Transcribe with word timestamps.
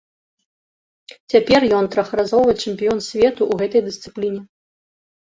Цяпер 1.33 1.59
ён 1.81 1.85
трохразовы 1.97 2.57
чэмпіён 2.63 2.99
свету 3.11 3.41
ў 3.51 3.73
гэтай 3.73 3.81
дысцыпліне. 3.93 4.41